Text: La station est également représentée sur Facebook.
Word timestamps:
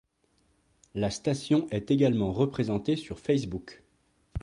La 0.95 1.11
station 1.11 1.67
est 1.69 1.91
également 1.91 2.31
représentée 2.31 2.95
sur 2.95 3.19
Facebook. 3.19 3.83